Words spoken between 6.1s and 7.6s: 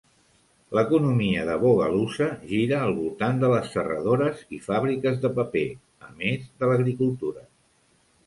més de l'agricultura.